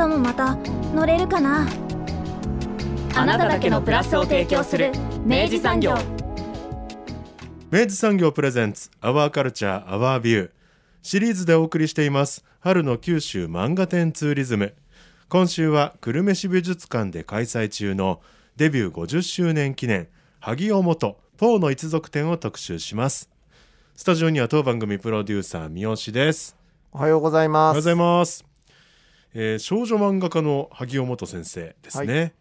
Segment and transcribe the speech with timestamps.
[0.00, 0.56] 明日もまた
[0.94, 1.68] 乗れるかな？
[3.14, 4.92] あなただけのプラスを提供する
[5.26, 5.94] 明治産業。
[7.70, 10.50] 明治産業 presents our culture, our view
[11.02, 14.72] シリーズでお送りしています春の九州漫画展ツーリズム。
[15.28, 18.22] 今週は久留米市美術館で開催中の
[18.56, 20.08] デビュー50周年記念
[20.38, 23.28] 萩尾元ポーの一族展を特集します。
[23.96, 26.56] スタジオには当番組プロデューサー三好です。
[26.90, 27.60] おはようございます。
[27.60, 28.49] おはようございます、
[29.34, 32.34] えー少女漫画家の萩尾元先生ですね。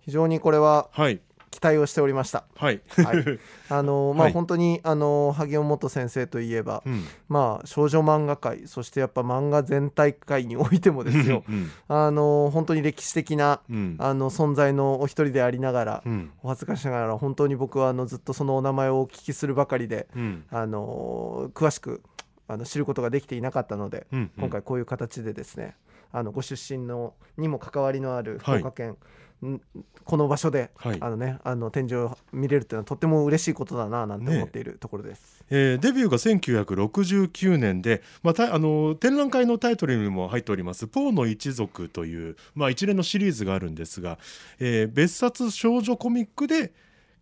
[0.00, 1.20] 非常にこれははい。
[1.50, 2.44] 期待をしておりました。
[2.56, 3.38] はい、はい。
[3.68, 4.32] あのまあ、はい。
[4.32, 7.04] 本当にあの萩尾元先生といえば、うん。
[7.28, 11.70] まあ少女漫画界そしてやっぱ漫画全体界においてもですようん。
[11.88, 13.96] あの本当に歴史的なうん。
[13.98, 16.30] あの存在のお一人でありながら、うん。
[16.42, 20.44] お恥ずかしながら本当に僕はあのずっとそのお名前をお聞きするばかりでうん。
[20.50, 22.02] あの詳しく
[22.48, 25.76] あの知ることができていなかったので、うん今回こういう形でですね
[26.10, 28.60] あのご出身のにも関わりのある福はい。
[28.62, 28.96] 岡県、
[29.44, 29.60] ん
[30.04, 30.98] この場所で、はい。
[31.00, 35.44] あのねあの展示を見れるっていうのはとっても嬉しいことだななんてね思っているところです。
[35.50, 44.18] えーデビューが1969年で、まあ、たあの展覧会のタイトルにも入っております「ポーの一族」という、まあ、一連のシリーズがあるんですが、
[44.58, 46.72] えー別冊少女コミックで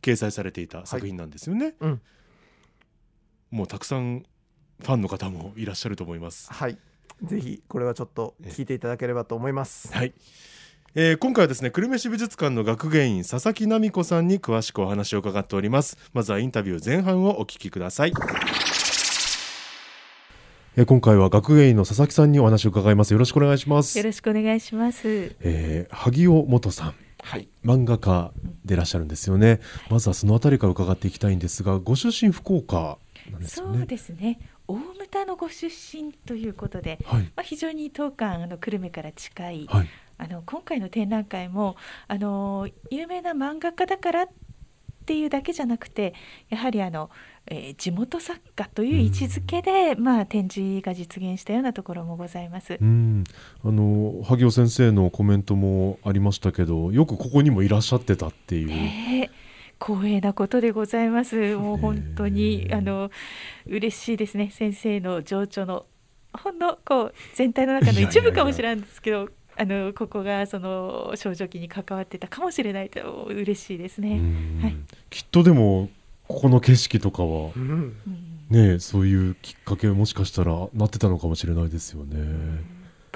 [0.00, 1.74] 掲載されていた作品なんですよね。
[1.80, 2.00] うん。
[3.50, 4.24] もうたくさん
[4.80, 6.52] ファンの方もいらっしゃると思います。
[6.52, 6.78] はい。
[7.22, 9.92] ぜひこれはちょっと聞いていただければと思います。
[9.92, 10.12] はい。
[10.94, 15.96] えー今回はですね久留米市美術館の学芸員佐々木奈美子さんに詳しくお話を伺っております。
[16.12, 18.12] まずはインタビュー前半をお聞きください。
[20.76, 23.12] えー今回は学芸員の佐々木さんにお話を伺います。
[23.12, 23.96] よろしくお願いします。
[23.98, 25.36] よろしくお願いします。
[25.40, 26.94] えー萩尾元さん。
[27.22, 27.48] はい。
[27.64, 28.30] 漫画家
[28.64, 29.60] でいらっしゃるんですよね。
[29.90, 32.98] まずはそのあたりから伺っていきたいんですがご出身福岡
[33.32, 33.78] なんですよね。
[33.78, 34.38] そうですね。
[34.68, 37.22] 大牟田のご出身ということで、はい。
[37.22, 39.88] まあ、非常に当館あの久留米から近い、はい。
[40.18, 41.76] あの今回の展覧会も
[42.08, 44.28] あの有名な漫画家だからっ
[45.06, 46.14] ていうだけじゃなくて
[46.48, 47.10] やはりあの、
[47.46, 52.76] えー地元作家という位置づけで、まあ、展示が実現したようなところもございます。
[52.80, 53.22] うん、
[53.64, 59.45] あの萩尾先生のコメントもありましたけどよくここにもいらっしゃってたっていう、ねえ
[59.78, 61.56] 光栄なことでございます。
[61.56, 63.10] もう本当に、あの
[63.66, 64.50] 嬉しいですね。
[64.52, 65.86] 先生の情緒の
[66.32, 74.18] ほんのこう全体の中の一部かもしれないんですけど、あのここがその少女期に関わってたかもしれないと嬉しいですうね。
[74.18, 74.76] んはい
[75.10, 75.88] きっとでも
[76.28, 82.16] ここの景色とかはうんうんねそういうきっかけもしかしたらなってたのかもしれないですよね。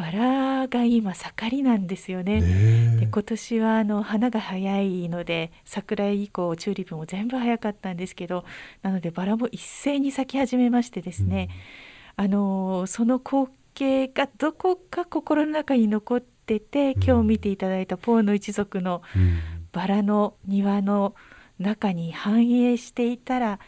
[0.01, 2.41] バラが今盛りなんですよね。
[2.41, 8.47] ねで今年はあの花が早いので桜以降チューリップも全部早かったんですけど
[8.81, 11.51] なのでバラも一斉に咲き始めましてですね、
[12.17, 17.03] あのその光景がどこか心の中に残っててうん。
[17.03, 19.39] 今日見ていただいたポーの一族のうん。
[19.71, 21.15] バラの庭の
[21.59, 23.61] 中に反映していたら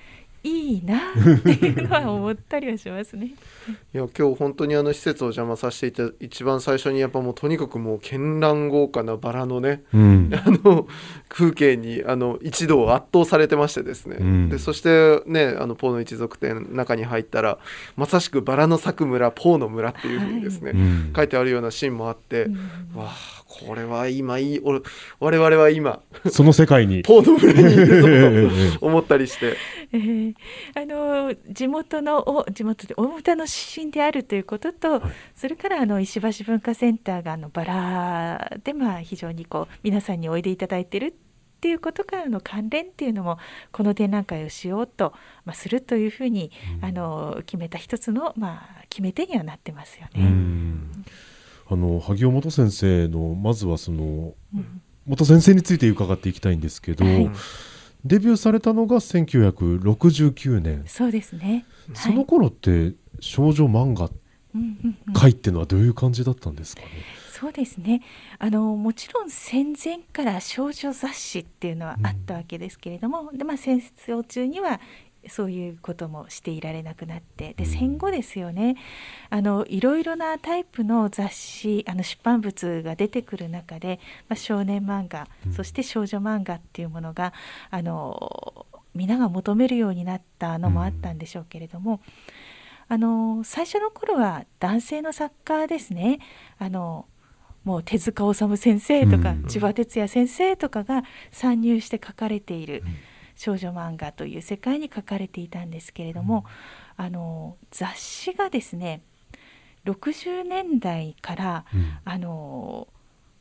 [0.44, 3.26] いいなっていうのは思ったりはしますね。
[3.94, 10.30] いや今日本当にあの施設を邪魔させていた一番最初にやっぱもうとにかくもう絢爛豪華なバラのねうん。
[10.34, 10.88] あの
[11.28, 14.48] 風景にあの一度圧倒されてましてですね、うん。
[14.48, 17.58] でそしてねあのポーの一族店の中に入ったら
[17.96, 21.12] まさしくバラの咲く村ポーの村っていうふうにですね、うん。
[21.14, 22.54] 書いてあるようなシーンもあって、うん。
[22.96, 24.80] わあこれは今いい俺
[25.20, 27.02] 我々は今その世界に。
[27.04, 29.56] ポーの村にいるぞと 思ったりして
[29.92, 30.34] えー
[30.74, 35.02] あの地元のお地元で大牟田の出身であるということと、
[35.34, 41.12] それからあの石橋文化センターがあのバラでまあ非常にこう皆さんにおいでいただいているっ
[41.62, 43.38] ていうことからの関連っていうのも
[43.70, 45.12] この展覧会をしようと、
[45.44, 46.50] まあ、するというふうに、
[46.80, 50.24] あの決めた一つの、まあ、決め手にはなってますようね。
[51.74, 54.82] んあの萩尾元先生のまずはそのうん。
[55.04, 57.30] 元先生について伺っていきたいんですけど、はい。
[58.04, 60.84] デビューされたのが1969年。
[60.86, 61.64] そうですね。
[61.94, 64.10] その頃って少女漫画
[64.54, 65.12] うんうんうん。
[65.12, 66.88] 界っていうのはどういう感じだったんですかね？
[67.32, 68.02] そうですね。
[68.38, 74.80] あのもちろん戦前から少女雑誌っていうのはあったわけですけれども、でまあ、戦争中には
[75.28, 77.54] そういうこともしていられなくなって。
[77.54, 78.76] で戦後ですよね。
[79.30, 87.32] あのいろいろなタイプの雑誌あの出版物が出てくる中で、まあ、少年漫画、そして少女漫画っていうものが
[87.70, 92.00] あの皆が求めるようになったのもあったんでしょうけれども、
[92.88, 96.18] あの最初の頃は男性の作家ですね。
[96.58, 97.06] あの
[97.64, 102.82] もう手塚治虫先生とか、千葉哲也先生とかが参入して書かれている
[103.42, 106.44] 少女漫画という世界に書かれていたんですけれども、
[106.96, 109.02] あの雑誌がですね
[109.84, 111.64] 60年代から、
[112.04, 112.86] あの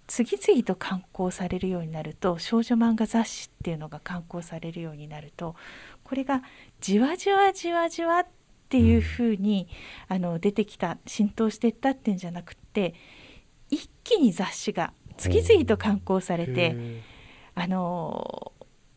[0.07, 5.55] 次々と刊行されるようになると少女漫画雑誌っていうのが刊行されるようになると
[6.03, 6.41] これが
[6.79, 8.27] じわじわじわじわっ
[8.69, 9.67] ていうふうに、
[10.07, 12.95] あの出てきた浸透していったっていうんじゃなくって
[13.69, 16.75] 一気に雑誌が次々と刊行されて
[17.53, 18.51] あの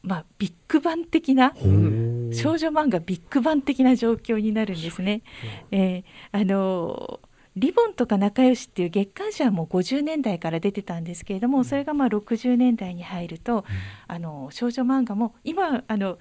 [0.04, 5.22] まあ、ビッグバン的な少女漫画ビッグバン的な状況になるんですね。
[5.70, 7.20] えー、あの
[7.56, 13.64] リボンとか仲良しっていう月刊誌はもう50年代から出てたんですけれどもそれがまあ60年代に入ると、
[14.06, 16.18] あの少女漫画も今あの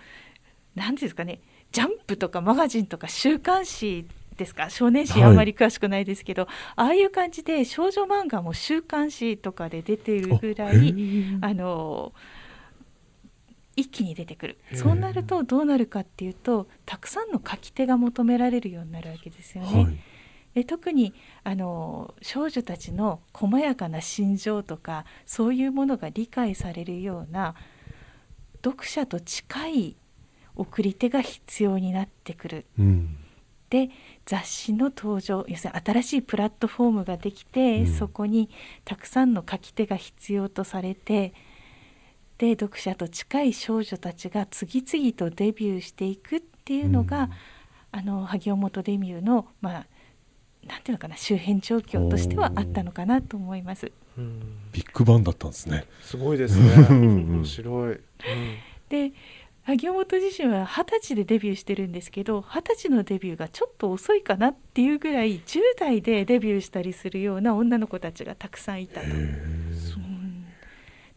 [0.75, 1.41] 何ですかね
[1.71, 4.07] ジャンプとかマガジンとか週刊誌
[4.37, 4.69] ですか？
[4.69, 10.93] 少年誌あんまり詳しくないですけど、はい、ああいう感じで少女漫画も週刊誌とかで出ているぐらい
[11.41, 12.13] あの
[13.75, 14.57] 一気に出てくる。
[14.73, 19.83] そうなるとどうなるかっていうとたくさんの書き手が求められるようになるわけですよね。
[19.83, 19.97] はい、
[20.53, 27.55] で特にあの少女たちの細やかな心情とかそういうものが理解されるような
[28.63, 29.95] 読者と近い
[30.55, 32.65] 送り手が必要になってくる。
[32.79, 33.17] うん。
[33.69, 33.89] で
[34.27, 38.51] 雑誌の登場要するに新しいプラットフォームができて、うん、そこに
[38.85, 41.33] たくさんの書き手が必要とされて
[42.37, 49.85] で読者と近い少女たちが次々とデビューしていくっていうのが、うん、あの萩尾本デビューのまあ
[50.67, 53.91] なんていうのかな周辺状況としてはあったのかなと思います。
[54.71, 55.85] ビッグバンだったんですね。
[56.01, 56.87] すごいですね。
[56.89, 57.95] 面白い。
[57.95, 58.01] うん、
[58.89, 59.11] で
[59.63, 69.07] 萩尾本自身は二十歳でデビューしてるんですけど二十歳のデビューがちょっと遅いかなっていうぐらい10代でデビューしたりするような女の子たちがたくさんいたと。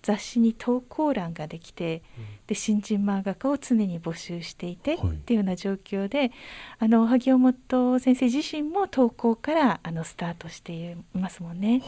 [0.06, 2.00] 雑誌に投稿欄ができて、
[2.47, 6.31] で新人漫画家を常に募集していて、はい、っていうような状況で
[6.79, 11.82] あの萩尾本先生自身も投稿からあのスタートしていますもんね。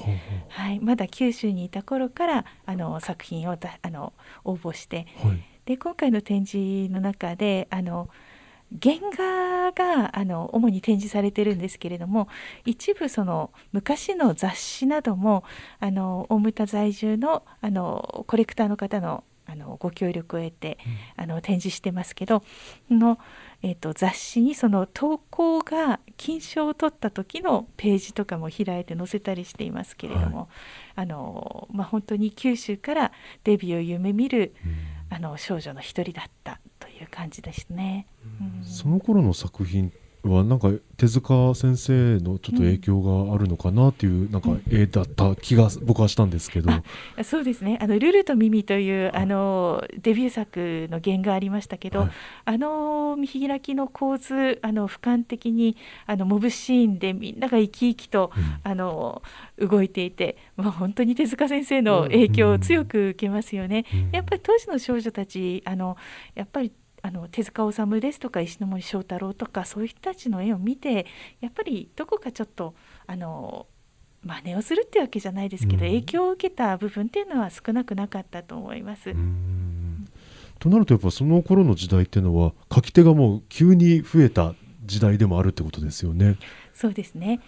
[0.49, 4.13] はい、まだ九州にいた頃からあの作品をあの
[4.43, 5.45] 応募して、はい。
[5.65, 8.09] で今回の展示の中であの
[8.83, 12.29] 原画があの主に展示されてるんですけれども
[12.65, 15.45] 一部その昔の雑誌なども
[15.81, 20.77] あの大牟田在住のあのコレクターの方のあのご協力を得て、
[21.17, 22.43] うん、あの展示してますけど
[22.91, 23.19] の、
[23.63, 30.49] えーと、雑誌にその投稿が金賞を取った時のページとかも開いて載せたりしていますけれども、はい、
[30.97, 33.13] あのまあ、本当に九州から
[33.45, 34.99] デビューを夢見る、うん。
[35.11, 36.55] あの少女の一人だった。
[36.55, 36.61] と
[36.99, 38.07] いう感じですね。
[38.41, 39.93] うん、その頃の作品
[40.25, 46.73] はなんか手塚先生のちょっと影響があるのかなっていうなんか絵だった気が僕はしたんですけど、
[47.17, 52.11] うん、そうですね「あのルルとミミ」というあのデビュー作の原画ありましたけど、はい、
[52.47, 59.23] あの見開きの構図あの俯瞰的にあのモブシーンでみんなが生き生きと、うん、あの
[59.59, 63.85] 動いていて、まあ、本当に手塚先生の影響を強く受けますよね。
[63.93, 65.97] うん、やっぱり当時の少女たちあの
[66.35, 71.07] やっぱりあの手塚治虫ですとか石森章太郎とかそういう人たちの絵を見て
[71.41, 72.75] やっぱりどこかちょっと
[73.07, 73.67] あの
[74.25, 79.15] 真似をするってわけじゃないですけど、うん、影響を受けた部分っていうのは少なくなかったと思います。
[80.59, 86.37] となるとやっぱその頃の時代っていうのは書き手がもう急に増えた時代でもあるってことですよね。
[86.75, 87.41] そうですね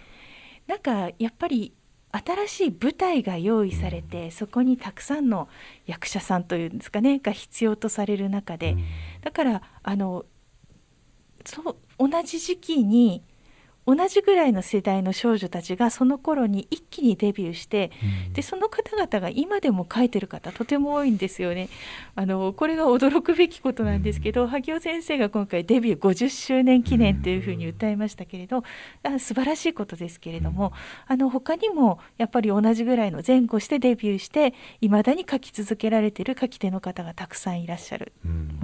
[0.67, 1.73] なんかやっぱり
[2.11, 5.47] 新しい舞台が用意されてそこにたくさんの
[5.85, 8.75] 役者さんというんですかねが必要とされる中で。
[9.21, 10.25] だからあの
[11.45, 13.23] そう同じ時期に
[13.93, 17.91] 同じぐらいの世代の少女たちがその頃に一気にデビューして、
[18.27, 21.67] うん、でその方々が今でも書いてる方とても多いんですよね。
[22.15, 28.63] あのこれが驚くべきことなんですけど、うん、萩尾先生が今回デビュー50周年記念というふうに歌いましたけれど、
[29.03, 30.71] うん、素晴らしいことですけれども、
[31.07, 38.59] あの他にもやっぱり同じぐらいの前後してデビューしていまだに書き続けられてる書き手の方がたくさんいらっしゃる、うん。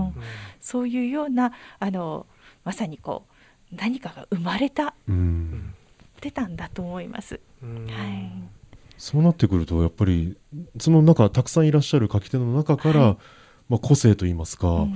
[0.62, 2.28] そういうようなあの
[2.64, 3.37] まさにこう
[3.72, 5.74] 何かが生まれた、うん、
[6.22, 7.40] 出たんだと思います。
[7.62, 8.32] はい、
[8.98, 10.38] そうなってくるとやっぱり
[10.80, 13.18] その中たくさんいらっしゃる書き手の中から、はい、
[13.70, 14.88] まあ、個性といいますか、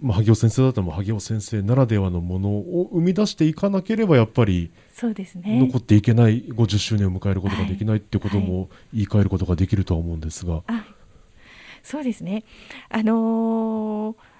[0.00, 5.58] まあ、萩尾先生だったら萩尾先生ならではのものを生み出していかなければやっぱりそうですね。
[5.60, 8.46] 残っていけない50周年を迎えることができないっていうことはい。
[8.46, 10.84] も言い換えることができるとは思うんですが、あ
[11.82, 12.44] そうですね。
[12.88, 14.30] あのー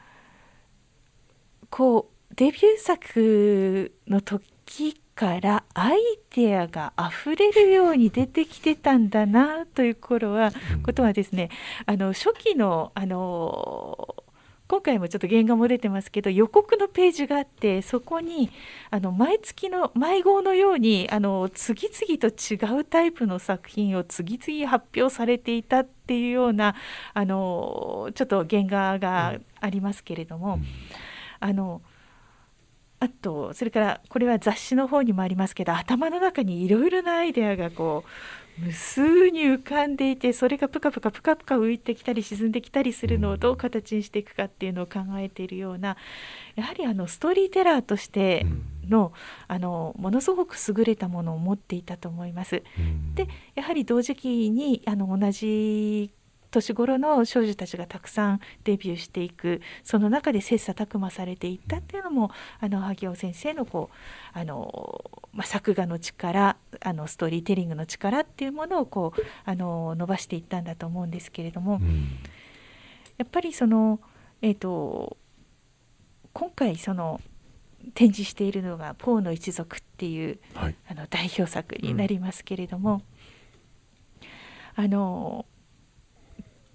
[1.70, 5.98] こうデビュー作の時からアイ
[6.34, 11.50] デアが溢れるように出てきてたんだなという頃は、ことはですね
[11.84, 14.30] あの初期のあのー
[14.70, 18.52] 今回もちょっと原画も出てますけど予告のページがあってそこに
[18.90, 26.76] あの毎月の毎号のようにあの次々と違うタイプの作品を次々発表されていたっていうような
[27.14, 30.60] あのちょっと原画がありますけれども、
[31.40, 31.82] あの
[33.00, 45.96] あとそれからこれは雑誌の方にもありますけど頭の中にいろいろなアイデアがこう無数に浮かんでいてそれがプカプカプカプカ浮いてきたり沈んできたりするのをどう形にしていくかっていうのを考えているような
[46.56, 48.44] やはりあのストーリーテラーとして
[48.86, 49.12] の
[49.48, 52.62] あのものすごく優れたものを持っていたと思います。
[53.14, 56.12] でやはり同時期にあの同じ
[56.50, 62.30] 年頃の少女たちがたくさんデビューしていくその中で切磋琢磨されていったっていうのも
[62.60, 71.80] あの萩尾先生のこうあの、まあ、作画の力あのストーリーテリングの力っていうものをこうあの伸ばしていったんだと思うんですけれども、
[73.18, 74.00] やっぱりその
[74.42, 75.16] えっ、と
[76.32, 77.20] 今回その
[77.94, 80.76] 展示しているのが「ポーの一族」っていうはい。
[80.88, 83.02] あの代表作になりますけれども、
[84.74, 85.46] あの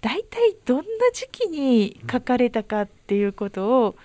[0.00, 3.96] 大体どんな時期に書かれたかっていうことを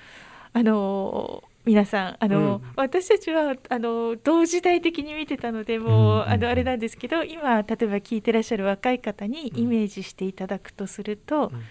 [0.53, 2.61] あの皆さんあの、うん。
[2.75, 11.63] 私たちはあの同時代的に見てたのでもう、うんうんあのあれなんですけど今例えば聞いてらっしゃる若い方にイメージしていただくとすると、うん。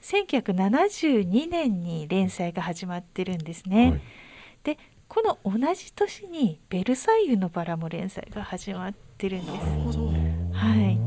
[0.00, 3.90] 1972年に連載が始まってるんですね。
[3.90, 4.00] はい。
[4.64, 9.58] でこの同じ年に「ベルサイユのバラ」も連載が始まってるんです。
[10.52, 10.98] はい、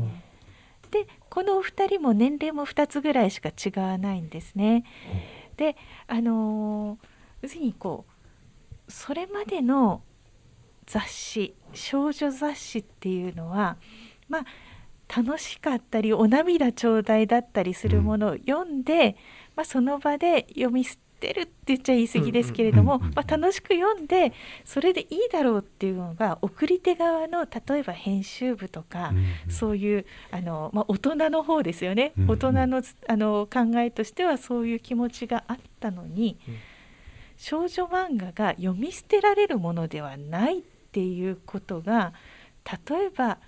[0.90, 4.84] でこのお二人も年齢も2つぐらいしか違わないんですね。
[5.56, 7.12] であのー
[7.42, 8.06] 要するにこ
[8.88, 10.02] うそれまでの
[10.86, 13.78] 雑誌少女雑誌っていうのは
[14.28, 19.16] まあ楽しかったりお涙頂戴だったりするものを読んで、
[19.56, 24.32] まあ、その場で読み捨てるって言っちゃ言い過ぎですけれども、うんうんうんまあ、楽しく読んで
[24.64, 29.12] それでいいだろうっていうのが送り手側の例えば編集部とか、
[29.48, 32.30] そういうあの、まあ、大人の方ですよね、うんうん。
[32.30, 36.54] 大人のあの考えとしてはそういう気持ちがあったのに、うん。
[37.36, 40.62] 少女漫画が読み捨てられるものではないっ
[40.92, 42.12] ていうことが
[42.88, 43.38] 例えば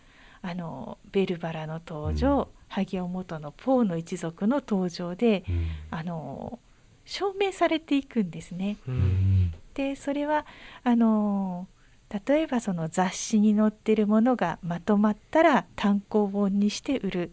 [0.43, 5.45] あのベルバラの登場、萩尾元のポーの一族の登場で
[5.91, 6.59] あの
[7.05, 8.77] 証明されていくんですね。
[8.87, 9.55] うん。
[9.75, 10.47] でそれは
[10.85, 11.67] あの
[12.27, 17.33] 例えばその雑誌に載ってるものがまとまったら単行本にして売る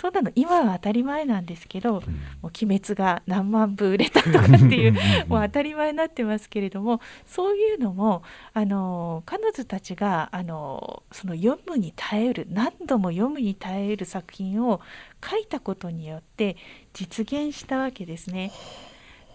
[0.00, 2.00] そんなの今は当たり前なんですけど
[2.40, 4.92] 「もう鬼滅」が何万部売れたとかっていう
[5.28, 8.22] もう当たり前になってますけれどもそういうのも
[8.54, 14.80] あの彼女たちがあのその読むに耐える何度も読むに耐える作品を
[15.22, 16.56] 書いたことによって
[16.94, 18.52] 実現したわけですね。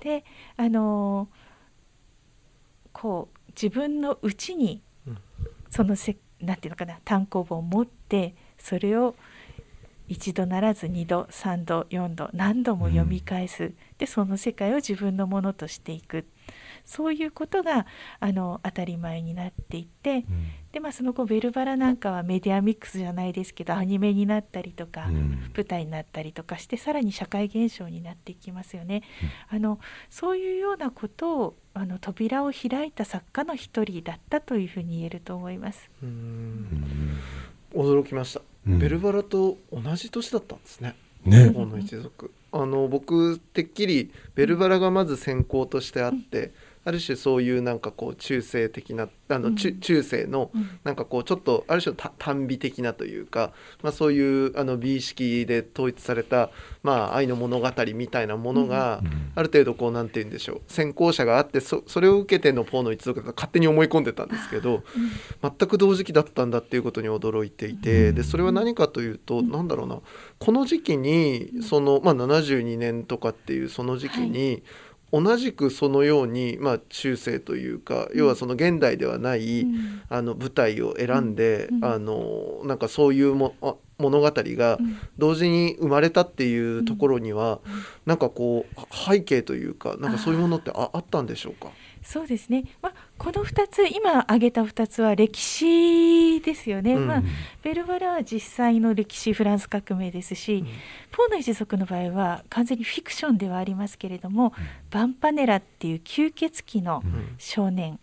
[0.02, 0.26] で
[0.58, 1.28] あの
[2.92, 5.18] こう自分のうちにうん。
[5.70, 9.16] そのせなんていうのかな単行本を持ってそれを
[10.08, 16.26] 一度ならず二度三度四度何度も読み返す、でその世界を自分のものとしていく。
[16.84, 17.88] そういうことが
[18.20, 20.24] あの当たり前になっていって
[20.72, 25.08] で、まあ、その後「ベルバラ」なんかはメディアミックスじゃないですけどアニメになったりとか、
[25.56, 29.02] 舞台になったりとかしてさらに社会現象になっていきますよね。
[29.50, 29.80] あの
[30.12, 35.90] そういうようなことをあの扉を開いた作家の一人だったというふうに言えると思います。
[36.04, 37.18] うん。
[37.74, 40.96] 驚きました、うんベルバラと同じ年だったんですね。
[41.24, 41.50] ね。
[41.52, 42.32] の一族。
[42.52, 46.52] あの僕てっきりベルバラがまず先行としてあって、
[46.86, 49.56] ある種そういうなんかこう中世的なあの、うん。
[49.56, 50.80] 中中世のうん。
[50.84, 53.52] なんかこうちょっとある種のた短美的なというか、
[53.82, 56.52] まあ、そういうあの美意識で統一された、
[56.84, 59.02] まあ、愛の物語みたいなものが、
[59.36, 60.62] ある程度こうなんて言うんでしょう。
[60.68, 64.84] 先行者があってそそれを受けてのポーの一族が勝手に思い込んでたんですけど
[65.42, 70.00] 全く同時期だったんだっていうことに驚いていてでそれは何かというとなんだろうな。
[70.38, 74.64] この時期にその、まあ、72年とかっていうその時期に、
[75.24, 80.02] 同じくそのように、まあ、中世というか要はその現代ではない、うん。
[80.10, 81.86] あの舞台を選んで、うん。
[81.86, 84.78] あのなんかそういうもあ物語が
[85.18, 91.70] 同時に生まれたっていうところには、うん、なんかこう背景というかなんかそういうものってああったんでしょうか？
[92.04, 97.24] そうですね、まあ、この2つ今挙げた2つは歴史ですよね、うん、まあ、
[97.64, 100.66] ベルバラは実際の歴史フランス革命ですし、うん、
[101.12, 104.52] ポーの一族の場合は完全にフィクションではありますけれども、うん、
[104.92, 107.04] バンパネラっていう吸血鬼の
[107.38, 108.00] 少年、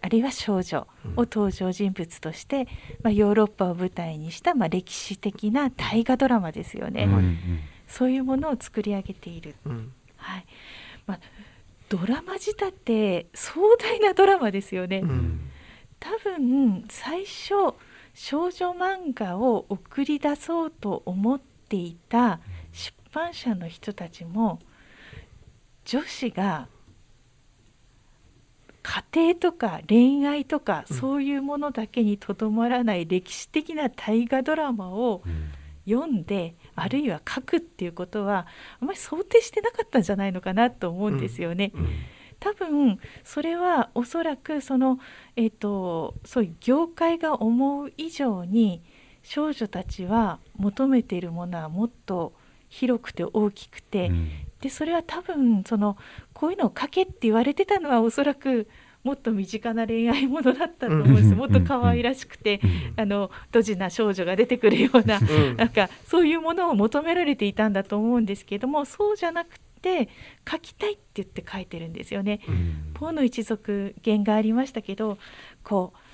[0.00, 2.66] あるいは少女を登場人物として、
[3.02, 7.06] まあ、ヨーロッパを舞台にした、まあ、歴史的な大河ドラマですよね、
[7.86, 9.54] そういうものを作り上げている。
[10.16, 10.46] はい。
[11.06, 11.20] まあ
[11.90, 15.50] ドラマ仕立て壮大なドラマですよね、うん、
[15.98, 17.74] 多分最初
[18.14, 22.40] 少女漫画を送り出そうと思っていた
[22.72, 24.60] 出版社の人たちも
[25.84, 26.68] 女子が
[28.82, 35.22] 家庭とか恋愛とか、そういうものだけにとどまらない歴史的な大河ドラマを
[35.90, 38.46] 読んで、あるいは書くっていうことは
[38.80, 41.72] あまり想定してなかったんじゃないのかなと思うんですよね。
[41.74, 41.80] うん。
[41.80, 41.88] うん、
[42.38, 44.98] 多分それはおそらくその、
[45.36, 48.82] えーと、そういう業界が思う以上に
[49.22, 52.32] 少女たちは求めているものはもっと
[52.68, 54.30] 広くて大きくて、うん、
[54.60, 55.96] でそれは多分その
[56.32, 58.68] こういうのを書けって言われてたのはおそらく
[59.02, 62.60] もっと身近な恋愛ものだったと思うんです、もっと可愛らしくて、
[62.96, 65.20] あのドジな少女が出てくるような、
[65.56, 70.08] なんかそういうものを求められていたんだと思うんですけどもそうじゃなくて
[70.50, 72.40] 書きたいって言って書いてるんですよね。
[72.94, 75.16] ポーの一族原がありましたけど
[75.64, 76.09] こう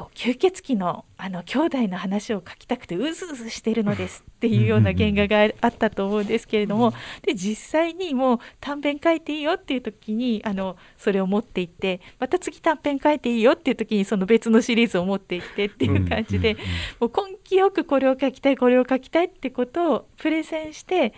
[0.00, 16.56] こう吸血鬼のあの兄弟の話を書きたくてうずうずしてるのですっていうような原画があったと思うんですけれども、で実際にもう短編書いていいよっていう時にあのそれを持っていってまた次短編書いていいよっていう時にその別のシリーズを持っていってっていう感じで、
[16.98, 21.12] もう根気よくこれを書きたいこれを書きたいってことをプレゼンして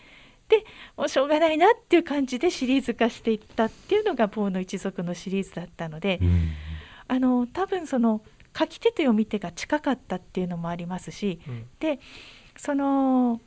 [0.49, 0.65] で
[0.97, 6.19] もうしょうがないなっていう感じでシリーズ化していったっていうのがポーの一族のシリーズだったので、
[7.07, 8.23] あの多分その
[8.57, 12.01] 書き手と読み手が近かったっていうのもありますし、うん、で
[12.57, 13.41] その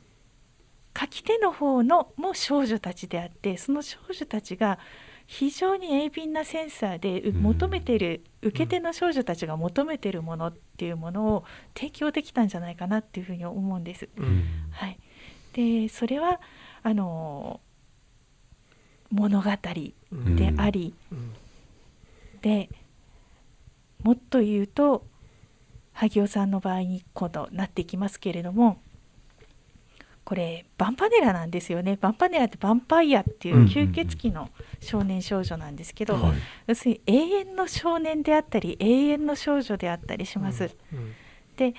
[0.98, 4.78] 書き手の方のも少女たちであってその少女たちが
[5.26, 14.08] 非常に鋭敏なセンサーで求めてる、うん、受け手の少女たちが求めてるものっていうものを提供できたんじゃないかなっていうふうに思うんです。
[14.16, 14.98] うん、はい、
[15.52, 16.40] でそれは
[16.82, 17.60] あの
[19.10, 20.94] 物語であり、
[22.40, 22.68] で
[24.02, 25.04] もっと言うと
[25.92, 28.80] 萩尾さんの場合に今度なっていきますけれども
[30.24, 31.96] これバンパネラなんですよね。
[32.00, 36.18] バンパネラってヴァンパイアっていう吸血鬼の少年少女なんですけど、
[36.66, 40.76] 要するに永遠の少年であったり永遠の少女であったりします。
[40.92, 41.14] うんうん、
[41.56, 41.74] で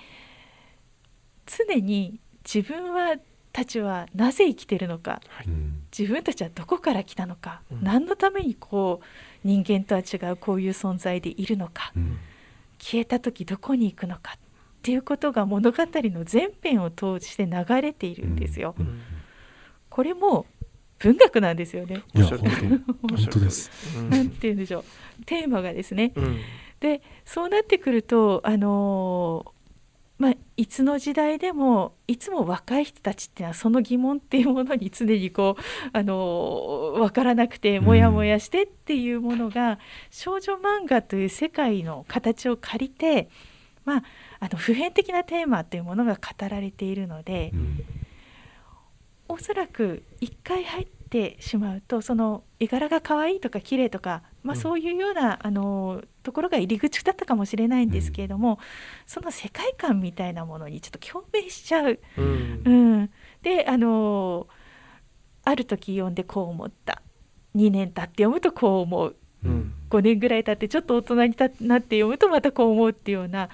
[1.46, 3.18] 常に自分は
[3.52, 5.48] たちはなぜ生きてるのか、はい、
[5.98, 9.06] 自分たちはどこから来たのか、うん、何のためにこう
[9.44, 12.18] 人間とは違うこういう存在でいるのか、うん、
[12.80, 14.40] 消えた時どこに行くのかっ
[14.82, 18.76] ていうことが物語の全編を通して流れているんですよ。
[18.80, 19.02] うん、
[19.90, 20.46] これも
[21.00, 22.04] 文学なんですよね。
[22.14, 22.40] いや本
[23.30, 23.70] 当です。
[24.10, 25.26] なんて言うんでしょう。
[25.26, 26.14] テーマがですね。
[26.80, 29.57] でそうなってくるとあのー
[30.18, 39.78] まあ、いつの時代でもいつも若い人たちっていうのはその疑問っていうものに常にこうあの分からなくてモヤモヤしてっていうものが、うん、
[40.10, 43.30] 少女漫画という世界の形を借りて、
[43.86, 44.04] まあ、
[44.40, 47.84] あの普遍的なテーマというものが語られているので、うん、
[49.30, 58.58] おそらく一回入ってしまうとその絵柄が可愛いとか綺麗とか、まあ、そういうような、うん、あのところが入り口だったかもしれないんですけれども、うん、
[59.06, 62.00] その世界観みたいなものにちょっと共鳴しちゃう。
[62.18, 62.72] うん、う
[63.04, 63.10] ん、
[63.42, 64.48] であの
[65.44, 67.02] ある時読んでこう思った。
[67.56, 69.16] 2年経って読むとこう思う。
[69.44, 73.50] うん、5年ぐらい経ってちょっと大人になって読むとまたこう思うっていうような、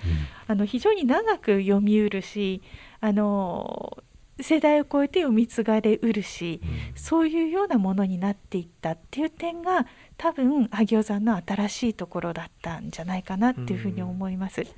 [0.48, 2.62] あの非常に長く読みうるし
[3.02, 3.98] あの
[4.40, 9.86] 世代を超えて読み継がれうるし、うん、そういうようなものになっていったっていう点が
[10.18, 14.62] 多分萩尾さんの新しいところだったんじゃないかなっていうふうに思います。
[14.62, 14.74] うん、本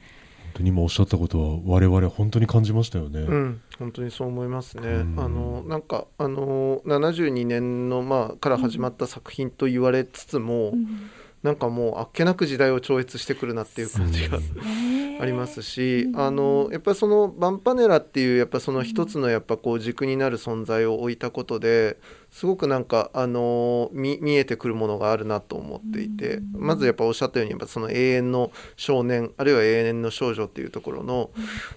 [0.56, 3.22] 当に今おっしゃったことは我々本当に感じましたよね。
[3.22, 4.90] うん、本当にそう思いますね。
[4.90, 10.72] あのなんかあの72年のまあから始まった作品と言われつつも。
[10.72, 11.10] うん
[11.46, 14.40] なんかもうあっけなく時代を超越してくるなっていう感じが
[15.22, 21.98] ありますし、あのやっぱりそのバンパネラっていうやっぱその一つのやっぱこう軸になる存在を置いたことで
[22.36, 31.30] すごくなんか、あの見見えてくるものがあるなと思っていて、まずやっぱおっしゃったようにやっぱその永遠の少年あるいは永遠の少女っていうところの、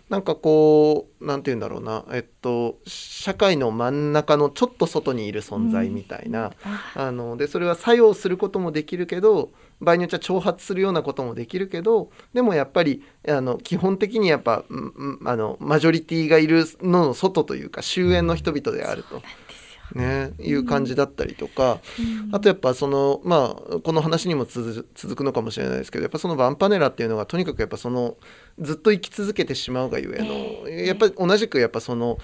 [0.08, 6.50] なんかこうなんて言うんだろうなえっと社会の真ん中のちょっと外にいる存在みたいな、
[6.96, 19.22] あのでそれは作用することもできるけど場合によっては挑発するようなこともできるけどでもやっぱりあの基本的にやっぱうんあのマジョリティがいるのの外というか終焉の人々であると。
[19.94, 21.80] ね、いう感じだったりとか、
[22.32, 28.16] あとやっぱそのまあこの話にも続くのかもしれないですけどやっぱそのバンパネラっていうのがとにかくやっぱその
[28.58, 32.18] ずっと生き続けてしまうがゆえの、やっぱり同じくやっぱその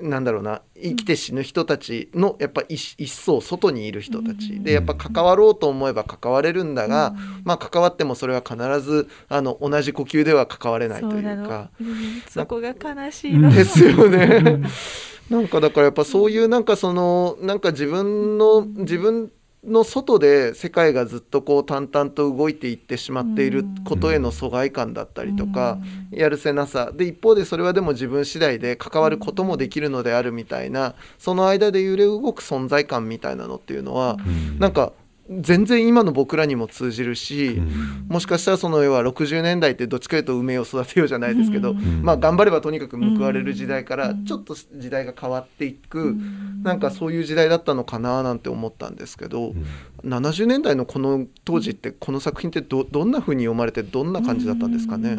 [0.00, 4.60] なんだろうな生きて死ぬ人たちのやっぱ一一層外にいる人たち。
[4.60, 11.70] でやっぱ関わろうと思えば関われるんだが、まあ関わってもそれは必ずあの同じ呼吸では関われないというか。
[12.28, 13.52] そこが悲しいの。
[13.52, 14.62] ですよね。
[15.30, 19.30] なんかだからやっぱそういうなんかそのなんか自分の自分
[19.64, 25.78] の外で世界がずっとこう淡々と動いていってしまっていることへの疎外感だったりとか
[26.10, 26.92] やるせなさ。
[26.94, 34.16] で一方でそれはでも自分次第で関わることもできるのであるみたいなその間で揺れ動く存在感みたいなのっていうのは
[34.58, 34.92] なんか
[35.30, 49.64] 全然今の僕らにも通じるし、うん、もしかしたらその要は60年代ってどっちかというと梅を育てようじゃないですけど、うん、まあ頑張ればとにかく報われる時代からちょっと時代が変わっていく、うん、なんかそういう時代だったのかななんて思ったんですけど、うん、
[50.02, 55.18] 70年代のこの当時ってこの作品ってどどんな風に読まれてどんな感じだったんですかね？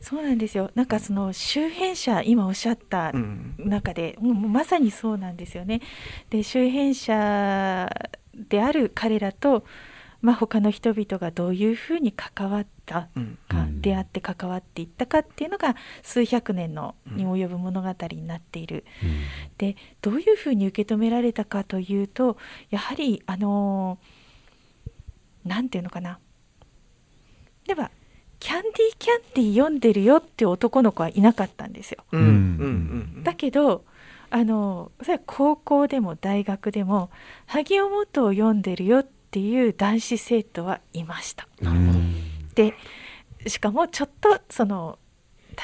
[0.00, 0.70] そうなんですよ。
[0.74, 3.12] なんかその周辺者今おっしゃった
[3.58, 5.82] 中で、うん、もうまさにそうなんですよね。
[6.30, 7.90] で周辺者
[8.34, 9.64] である彼らと、
[10.20, 18.84] まあ、他の人々がどういうふうに関わったか、うん、出会って関わっていったかっていうのが数百年のに及ぶ物語になっている。
[19.02, 19.10] うん、
[19.58, 22.36] でどういうふうに受け止められたかというと
[22.70, 23.98] やはりあの
[25.44, 26.18] 何て言うのかな。
[27.66, 27.90] では
[28.40, 32.04] キャンディーキャンディー読んでるよって男の子はいなかったんですよ。
[33.22, 33.84] だけど
[34.30, 37.10] あのそれは高校でも大学でも
[37.46, 41.48] 萩尾元を読んでるよっていう男子生徒はいました。
[42.54, 42.74] で
[43.46, 44.98] しかもちょっとその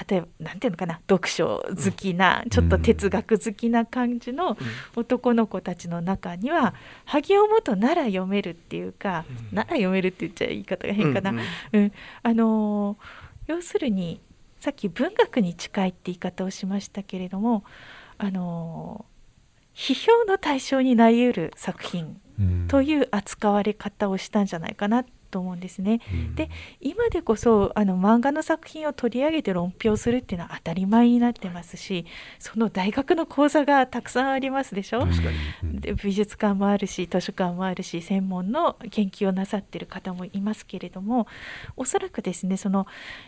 [0.09, 4.59] 例えば何て言うのかな読書好きな、ちょっと哲学好きな感じの
[4.95, 6.75] 男の子たちの中には、
[7.07, 11.33] 萩尾元なら読めるっていうか、なら読めるって言っちゃ言い方が変かな。
[11.73, 12.99] うんあの
[13.47, 14.21] 要するに
[14.59, 17.63] さっき文学に近いって言い方をしましたけれども
[18.19, 19.05] あの
[19.75, 22.21] 批評の対象になりうる作品
[22.69, 26.01] という扱われ方をしたんじゃないかなと思うんですね。
[26.13, 26.49] うん、で
[26.81, 32.07] 今でこそあの漫画の作品を取り上げて論評するっていうのは当たり前になってますし
[32.39, 35.01] その大学の講座がたくさんありますでしょ、
[35.63, 41.27] うん、で美術館もあるし図書館もあるし専門の研究をなさってる方もいますけれども
[41.77, 42.87] おそらくですねその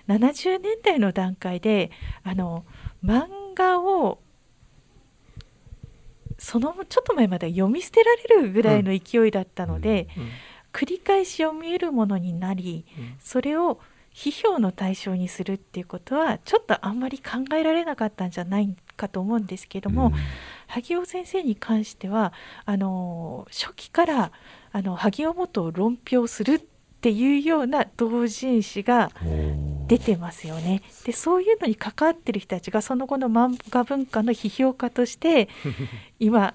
[0.09, 1.91] 70年代の段階で
[2.23, 2.65] あの
[3.05, 4.21] 漫画を
[6.39, 10.29] そのちょっと前まで読み捨てられるぐらいの勢いだったので、うんうん、
[10.73, 12.87] 繰り返し読み得るものになり、
[13.19, 13.81] それを
[14.15, 20.13] 批評の対象にするっていうことはちょっとあんまり考えられなかったんじゃないかと思うんですけども、
[20.67, 22.33] 萩尾先生に関しては
[22.65, 24.33] あの初期から
[24.73, 26.61] あの萩尾元を論評するっ
[27.01, 29.11] ていうような同人誌が
[29.89, 30.83] 出てますよね。
[31.05, 35.49] でそういうのに関わってる人たちがその後の漫画文化の批評家として
[36.21, 36.55] 今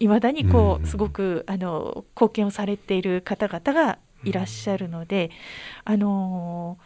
[0.00, 5.30] いまだにこうすごくあの貢献をされている方々がいらっしゃるので、
[5.84, 6.78] あの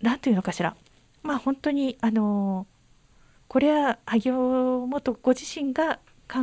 [0.00, 0.74] 何て言うのかしら。
[1.22, 2.66] まあ本当にあの
[3.48, 5.98] これは萩尾元ご自身が
[6.30, 6.38] 考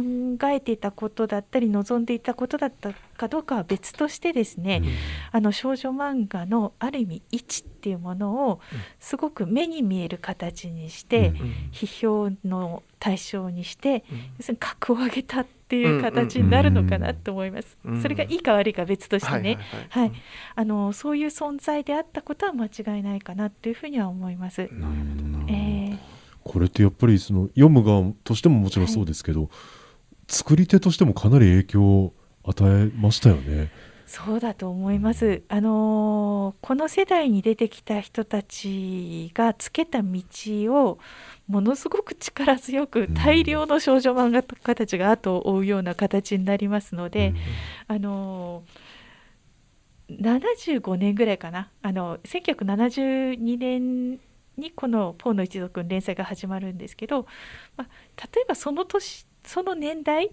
[0.50, 4.90] えていたことだったり望んでいたことだったかどうかは別としてですね、うん、
[5.32, 8.60] あの少女漫画のある意味位置っていうものを
[9.00, 11.36] すごく目に見える形にして、うん、
[11.72, 17.78] 批評の対象にして、うん、要するに格を上げたっていう形になるのかなと思います。
[18.02, 19.58] それがいいか悪いか別としてね、
[19.90, 20.12] はい、
[20.56, 24.62] あのそういう存在であったことは間違いないかなというふうには思います。
[24.62, 24.82] なるほ
[25.16, 25.46] どな。
[25.48, 26.18] えー。
[26.48, 29.50] これってやっぱりその読む側としてももちろんそうですけど、はい、
[30.28, 32.14] 作り手としてもかなり影響を
[32.44, 33.72] 与えましたよね。
[34.08, 35.44] そうだと思います。
[35.50, 40.22] あのこの世代に出てきた人たちがつけた道
[40.70, 40.98] を
[41.48, 47.34] ものすごく力強く大量の少女漫画家たちが後を追うような形になりますので、
[47.90, 48.64] うん、あの
[50.10, 54.20] 75年ぐらいかなあの1972年
[54.58, 57.28] にこの「ポーの一族」連載が始まるんですけど、
[57.76, 57.88] まあ、
[58.34, 60.32] 例えばその年その年代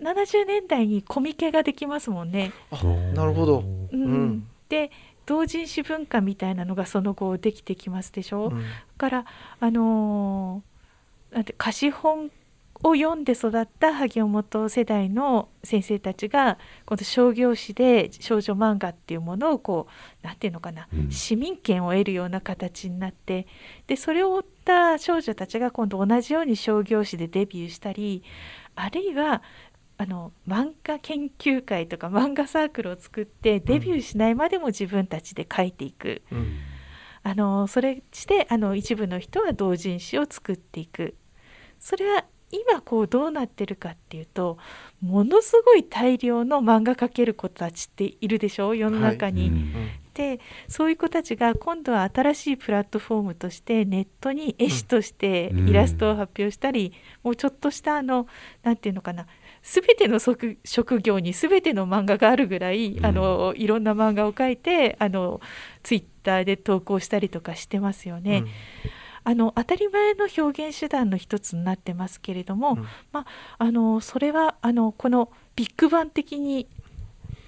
[0.00, 2.52] 70年代にコミケができますもんね。
[2.70, 2.82] あ
[3.14, 3.60] なるほど。
[3.92, 4.90] うんうんで
[5.26, 8.48] 同人誌文化みたいなのがその後できてきますでしょ。
[8.48, 8.64] うんだ
[8.98, 9.24] から
[9.60, 12.30] あのーなんて貸本
[12.84, 19.88] を読んで育った萩尾本世代の先生たちがこの商業誌で少女漫画っていうものをこ
[20.22, 21.10] うなんていうのかな、うん。
[21.10, 23.46] 市民権を得るような形になって
[23.86, 28.22] でそれを追った少女たちが今度同じように商業誌でデビューしたり
[28.76, 29.42] あるいは
[29.96, 36.20] あの漫画研究会とか漫画サークルを作ってデビューしないまでも自分たちで書いていく。
[36.30, 36.58] うん。
[37.22, 41.14] あのそれしてあの一部の人は同人誌を作っていく。
[41.78, 44.58] それは今こうどうなってるかっていうと
[45.00, 48.74] ものすごい大量の漫画描ける子たちっているでしょ？
[48.74, 49.48] 世の中に。
[49.48, 49.72] うん。
[50.14, 50.38] で
[50.68, 55.68] そういう子たちが今度は新しいプラットフォームとしてネットに絵師としてうん。
[55.68, 56.92] イラストを発表したり、
[57.24, 58.28] もうちょっとしたあの
[58.62, 59.26] なんていうのかな
[59.62, 63.04] 全ての職職業に全ての漫画があるぐらい、うん。
[63.04, 65.40] あのいろんな漫画を描いてあの
[65.82, 68.44] ツイッターで投稿したりとかしてますよね。
[69.24, 72.86] あの当たり前の表現手段の一つになってますけれども、うん。
[73.12, 73.26] まあ、
[73.58, 76.68] あのそれはあのこのビッグバン的に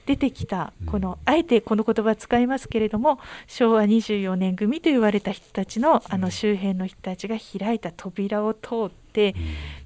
[0.07, 9.35] 出てきたこの、あえてこの言葉使いますけれども昭和24年組と言われた人たちのあの周辺の人たちが開いた扉を通って、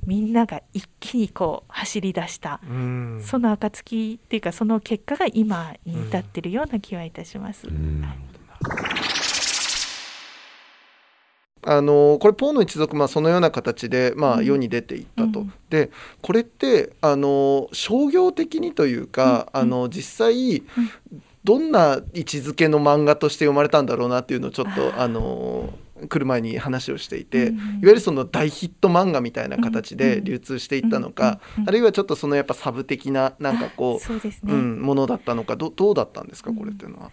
[0.07, 3.23] みんなが一気にこう走り出した、うん。
[3.25, 7.67] その暁っていうかその結果が今に至ってるような気はいたします。
[7.67, 8.05] うん
[11.73, 14.45] あのこれポーの一族、まあ、そのような形で、まあ、うん。
[14.45, 15.41] 世に出ていったと。
[15.41, 15.53] うん。
[15.71, 19.61] でこれってあの商業的にというか、うん。
[19.61, 20.65] あの実際
[21.45, 25.73] どんな位置づけの漫画として読まれたんだろうなっていうのをちょっとあの
[26.09, 30.25] 来る前に話をしていて、うんいわゆるその大ヒット漫画みたいな形でうん。
[30.25, 37.13] 流通していったのか、うんうんあるいはちょっとそのやっぱサブ的ななんかこう、ね、うん、ものだったのかどどうだったんですかこれっていうのは？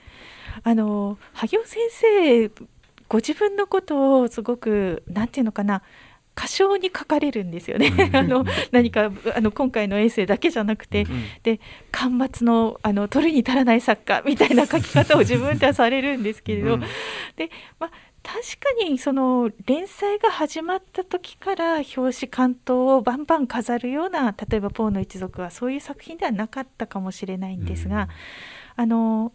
[0.64, 2.50] あの萩尾先生
[3.10, 5.82] ご自分のことをすごくなんていうのかな
[6.38, 7.92] 過小に書かれるんですよね。
[8.14, 11.60] あの何かあの今回のエッセイだけじゃなくて、うんで
[11.92, 16.82] 巻末のあの取るに足らない作家みたいな書き方を自分ではされるんですけれど、うん
[17.36, 17.92] でまあ
[18.22, 28.10] 確かにその連載が始まった時から表紙関東をバンバン飾るような例えば「ポーの一族」はそういう作品ではなかったかもしれないんですが、
[28.76, 29.32] あの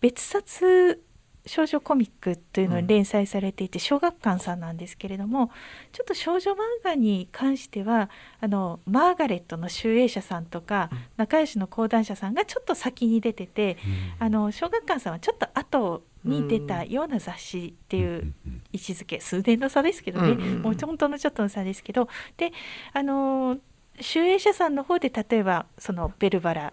[0.00, 1.02] 別冊
[1.48, 5.50] 少女コミックというのに連載されていて、小学館さんなんですけれども
[5.92, 13.78] ちょっと少女漫画に関してはあのマーガレットの集英社さんとか、仲良しの講談社さんがちょっと先に出てて、
[14.18, 18.34] あの小学館さんはちょっと後に出たような雑誌っていう
[18.72, 22.08] 位置づけ数年の差ですけどね、もう本当のちょっとの差ですけど。
[22.36, 22.52] で
[22.92, 23.58] あの
[24.00, 26.72] 集英社さんの方で例えばそのベルバラっ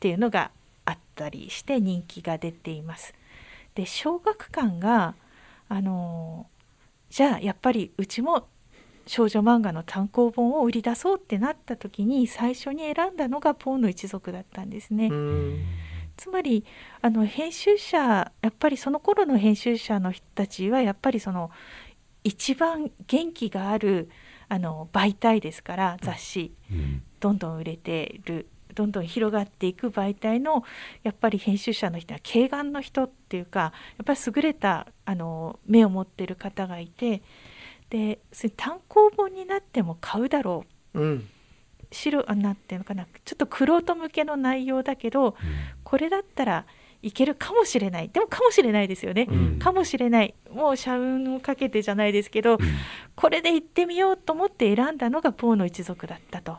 [0.00, 0.50] ていうのが
[0.84, 3.14] あったりして人気が出ています。
[3.74, 5.14] で小学館が
[5.68, 6.46] あの
[7.10, 8.48] じゃあやっぱりうちも
[9.06, 15.08] 少女漫画の単行本を売り出そうってなった時に最初に選んだのがポーの一族だったんですね。
[15.08, 15.64] うん。
[16.16, 16.64] つまり
[17.02, 21.50] あの編集者やっぱりその頃の編集者の人たちはやっぱりその
[22.22, 24.08] 一番元気がある
[24.48, 27.02] あの媒体ですから雑誌うん。
[27.20, 30.64] どんどん売れてるどんどん広がっていく媒体の
[31.02, 37.22] やっぱり編集者の人は軽眼の人っていうかやっぱり優れたあの目を持ってる方がいて
[37.90, 38.18] で
[38.56, 41.00] 単行本になっても買うだろう。
[41.00, 41.28] うん。
[41.92, 45.36] 白あなんていうのかなちょっと玄人向けの内容だけど
[45.84, 46.66] これだったら
[47.02, 48.08] いけるかもしれない。
[48.08, 49.58] でもかもしれないですよね、うん。
[49.58, 50.34] かもしれない。
[50.50, 52.56] もう社運をかけてじゃないですけど、
[53.14, 56.56] これで行ってみようと思って選んだのがポーの一族だったと。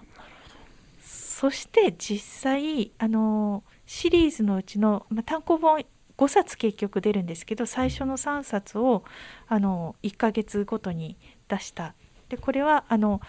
[1.45, 5.85] そして実際あのシリーズのうちの、まあ、単行本
[6.17, 9.03] 5冊結局出るんですけど最初の3冊を
[9.47, 11.93] あの1ヶ月ごとに出した
[12.29, 13.21] でこれはあの、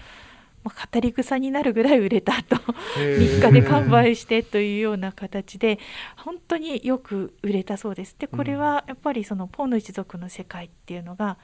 [0.64, 2.56] まあ語り草になるぐらい売れたと
[2.98, 5.78] へー3日で完売してというような形で
[6.16, 8.16] 本当によく売れたそうです。
[8.18, 11.36] でこれはやっぱりそのポーの一族の世界っていうのが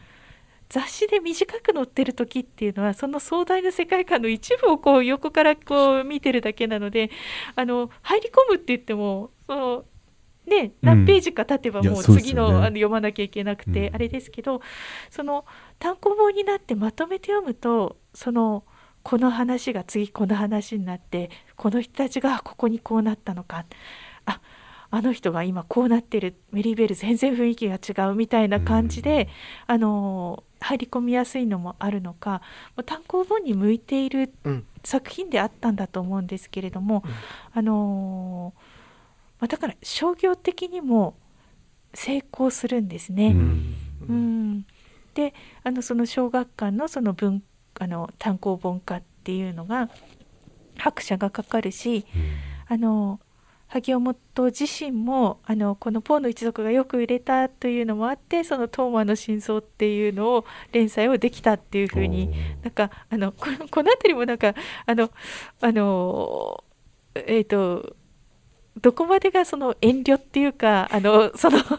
[0.73, 7.11] 雑誌で短く載ってる時っていうのはその壮大な世界観の一部をこう横からこう見てるだけなので
[7.55, 9.85] あの入り込むって言ってもその
[10.47, 12.33] ね何ページか経てばもうそうですよね。
[12.33, 13.95] 次の,、あの読まなきゃいけなくて、うん。
[13.97, 14.63] あれですけど
[15.11, 15.45] その
[15.79, 18.65] 単行本になってまとめて読むとその
[19.03, 23.67] この話が次この話になってこの人たちがここにこうなったのか。
[24.25, 24.41] あ
[24.95, 26.37] あの人が今こうなってる。
[26.53, 29.31] メリーベル全然雰囲気が違うみたいな感じで、
[29.67, 32.43] あの入り込みやすいのもあるのか
[32.85, 37.05] 単行本に向いているうん作品であったんだと思うんですけれども、
[37.55, 38.53] あの
[39.41, 41.17] まあ、だから商業的にも
[41.95, 43.29] 成功するんですね。
[43.29, 43.75] うん。
[44.09, 44.67] うん、
[45.15, 45.33] で
[45.65, 47.43] あのその小学館のその文
[47.81, 49.89] あの単行本化っていうのが
[50.77, 52.05] 拍車がかかるし
[52.69, 53.21] あの
[53.73, 62.31] 萩尾本自身もあのこの「ポーの一族」がよく売れたというのもあってその「トーマの真相」っていうのを連載をできたっていうふうに
[62.63, 64.55] なんかあのこのこの辺りもなんか
[64.85, 65.11] あの
[65.63, 66.65] あの
[67.15, 67.97] えっ、と
[68.81, 71.77] どこまでがその遠慮っていうかあの そのなんか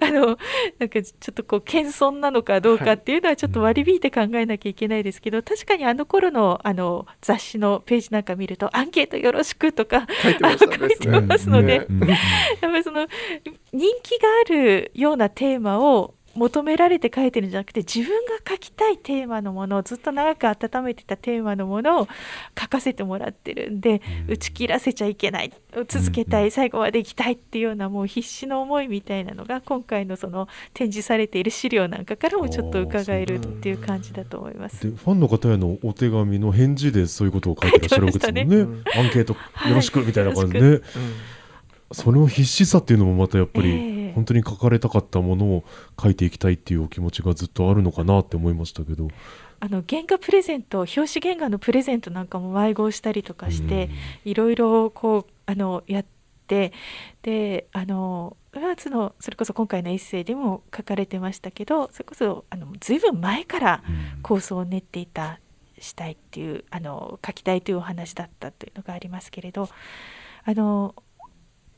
[0.00, 0.38] あの
[0.78, 10.58] なんかちょっとこう謙遜なのかどうかっていうのはちょっと割り引いて考えなきゃいけないですけど、確かにあの頃のあの雑誌のページなんか見ると「アンケートよろしく」とか書いてまね。
[10.58, 12.08] 書いてますので、ねうん。
[12.08, 12.18] やっ
[12.60, 13.06] ぱりその
[13.72, 22.08] 人気があるようなテーマを求められて書いてるんじゃなくて自分が書きたいテーマのものをずっと長く温めてたテーマのものを
[22.58, 25.52] 書かせてもらってるんで、打ち切らせちゃいけない
[25.88, 34.90] 続けたい、最後まで行きたいっていうようなもう必死の思いみたいなのが今回のその展示されている資料なんかからもちょっと伺えるっていう感じだと思います。
[34.90, 38.42] でファンの方へのお手紙の返事でそういうことを書いてらっしゃるわけですもんね。
[38.42, 40.80] 書いてまアンケートよろしくみたいな感じで、よね
[41.92, 43.98] それの必死さっていうのもまたやっぱり、ええ。
[44.14, 45.64] 本当に書かれたかったものを
[46.00, 49.08] 書いていきたいっていうお気持ちがずっとあるのかなって思いましたけど。
[49.60, 53.90] あの原画プレゼント表紙原画のプレゼントなんかも迷子したりとかして、
[54.24, 56.04] いろいろこうあのやっ
[56.46, 56.72] て
[57.22, 64.22] であのまあそのそれこそ今回のエッセイでも書かれてましたけどそれこそあのずいぶん前からうん。
[64.22, 65.40] 構想を練っていた
[65.80, 69.68] したいっていうあの書きたいというお話だったというのがありますけれど
[70.44, 70.94] あの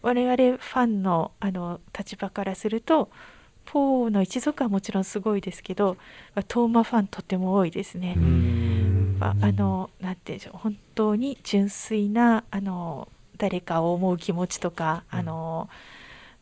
[0.03, 3.11] 我々ファンのあの立場からすると
[3.65, 5.97] ポーの一族はもちろんすごいですけど
[6.49, 8.17] トーマファンとても多いですね。
[9.21, 15.69] あ、あのなんていうんでしょう本当に純粋なあの誰かを思う気持ちとか、あの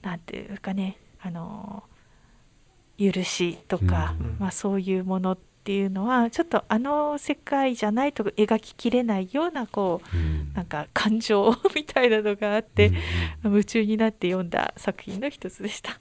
[0.03, 1.83] なんていうかねあの
[2.99, 4.37] 許しとか、うん。
[4.39, 5.37] まあ、そういうもの
[5.69, 12.91] っていうのはちょっとあの世界じゃないと描ききれないようなこうなんか感情みたいなのがあって、
[13.45, 15.91] 夢中になって読んだ作品の一つでした。
[15.91, 15.95] あ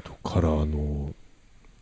[0.00, 1.14] とカラーの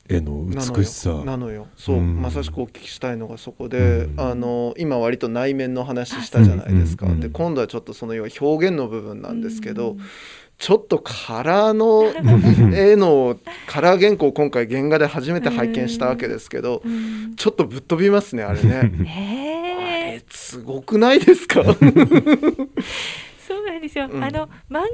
[0.08, 1.22] 絵の美しさ。
[1.24, 1.68] なのよ。
[1.76, 2.20] そう、うん。
[2.20, 4.20] まさしくお聞きしたいのがそこで、うん。
[4.20, 7.20] あの今割と内面の話したじゃないですか、うん。
[7.20, 10.00] で今度はちょっとその要は表現の部分なんですけど、うん
[10.58, 12.04] ちょっとカラーの
[12.76, 17.34] 絵のカラー原稿を今回原画で初めて拝見したわけですけど、うん。
[17.36, 18.76] ちょっとぶっ飛びますねあれね。
[18.82, 21.62] あねえれすごくないですか？
[23.70, 24.22] なんですよ、うん。
[24.22, 24.88] あの漫画部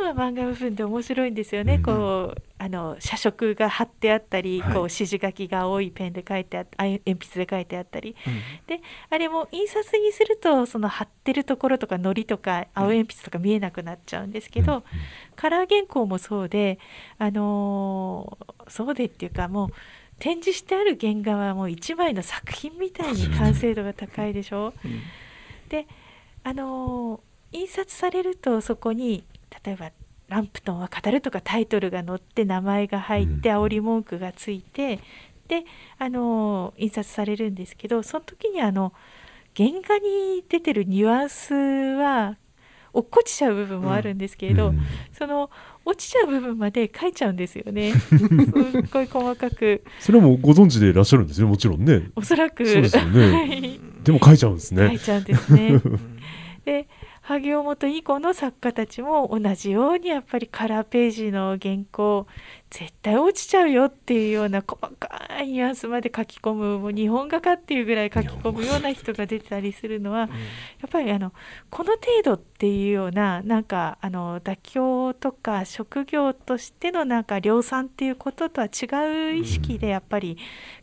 [0.00, 4.72] 分は漫画部分で面白いんですよね、うんこうあの写植が貼ってあったり、はい。
[4.72, 8.14] こう指示書きが青いペンで書いてああ鉛筆で書いてあったり。
[8.66, 8.80] で
[9.10, 14.84] あれも印刷にするとその貼ってるところとか糊とか青鉛筆とか見えなくなっちゃうんですけど、
[15.34, 16.78] カラー原稿もそうで
[17.18, 19.68] あのーそうでっていうかもう
[20.20, 24.72] 展示してある原画はもう一枚の作品みたいに完成度が高いでしょ。
[25.68, 25.88] で
[26.44, 29.24] あのー印刷されるとそこに
[29.64, 29.92] 例えば
[30.28, 33.64] 「ランプトンは語る」とかタイトルが載って名前が入ってうん。
[33.64, 35.00] 煽り文句がついて
[35.48, 35.64] で
[35.98, 38.92] あのー印刷されるんですけどその時にあの
[39.56, 42.36] 原画に出てるニュアンスは
[42.94, 44.80] 落っこちちゃう部分もあるんですけれど、うん。
[45.12, 45.50] その
[45.84, 47.92] 落ちちゃう部分まで書いちゃうんですよね。
[47.96, 48.18] すっ
[48.90, 49.82] ごい細かく。
[49.98, 52.10] それはもうご存知でいらっしゃるんですよもちろんね。
[52.14, 52.66] おそらく。
[52.66, 53.32] そうですよね。
[53.32, 53.80] はい。
[54.04, 54.88] でも書いちゃうんですね。
[54.88, 55.80] 書いちゃうんですね。
[56.64, 56.88] で
[57.22, 62.26] 萩尾本以降の作家たちも同じようにやっぱりカラーページの原稿
[62.68, 71.32] 絶対落ちちゃうよっていうような細かいニュアンスまで書き込むもう日本画家っていうぐらい書き込むような人が出てたりするのはやっぱりあの
[71.70, 80.38] この程度っていうようななんかあの妥協とか職業としてのなんか量産っていうこととは違う意識でやっぱり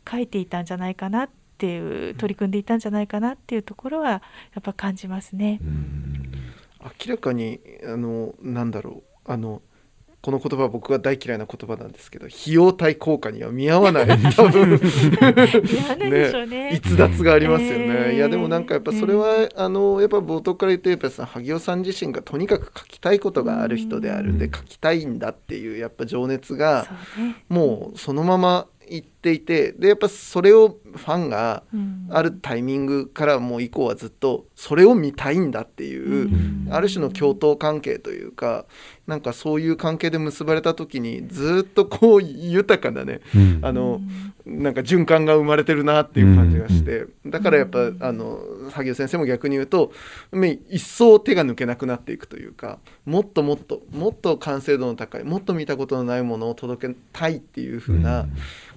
[0.10, 4.22] 書いていたんじゃないかなっていう取り組んでいたんじゃないかなっていうところはや
[4.60, 5.60] っぱ感じますね。
[6.82, 9.62] 明らかにあのなんだろうあの
[10.22, 14.08] この言葉は僕が大嫌いな言葉なんですけど費用対効果には見合わない。
[14.36, 14.72] 多分。
[16.50, 16.74] ね。
[16.74, 18.12] 逸脱がありますよね、え。
[18.12, 24.52] ーいやでもなんかやっぱそれは、あのやっぱ冒頭から言ってやっぱさ萩尾さん自身がとにかく書きたいことがある人であるんでうん。
[24.52, 26.86] 書きたいんだっていうやっぱ情熱が。
[27.48, 32.08] もうそのままいっていてでやっぱそれをファンがうん。
[32.12, 36.68] あるタイミングからもう以降はずっとそれを見たいんだっていう、うん。
[36.72, 38.66] ある種の共闘関係というか
[39.10, 43.60] なんかそういう関係で結ばれた時にずっとこう豊かなねうん。
[43.64, 44.00] あの
[44.46, 48.40] なんか循環が生まれてるなっていう感じがして、だからやっぱあの
[48.72, 49.92] 萩尾先生も逆に言うと
[50.32, 58.28] め一層手が抜けなくなっていくというかもっともっともっと完成度の高いもっと見たことのないものを届けたいっていう風な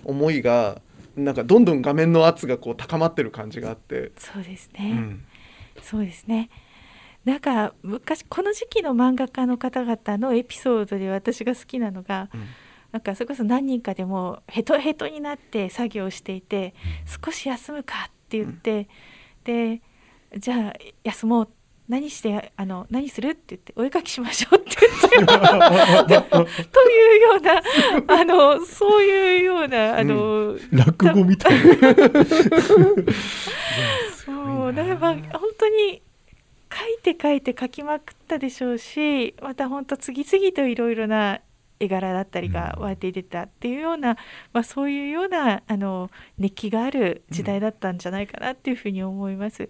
[0.05, 0.81] 思いが
[1.17, 4.13] なんかどんどん画面の圧がこう高まってる感じがあって。
[4.17, 5.25] そうですね、うん。
[5.83, 6.51] そうですね
[7.25, 12.45] なんか昔この時期の漫画家の方々のエピソードで私が好きなのが、うん。
[12.93, 16.75] なんかそれこそ何人かでもヘトヘトになって作業していて
[17.25, 18.87] 少し休むかって言って、
[19.45, 19.81] で
[20.37, 21.49] じゃあ休もう。
[21.89, 24.77] 何してあの何するって言ってお絵描きしましょうって
[25.11, 25.27] 言っ
[26.07, 26.15] て。
[26.15, 26.41] でと
[26.89, 27.61] いうような
[28.21, 31.65] あのそういうようなあの、落語みたいな。
[34.33, 36.01] もうだからまあ本当に
[37.21, 41.41] 書いて書いて書きまくったでしょうしまた本当次々といろいろな
[41.83, 44.17] 絵柄だったりが湧いて出たっていうような、
[44.53, 49.69] まあ、そういうようなあの熱気がある時代だったんじゃないかなっていうふうに思います。